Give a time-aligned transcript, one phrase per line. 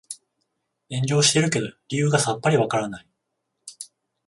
[0.89, 3.07] 炎上してるけど理由がさっぱりわからない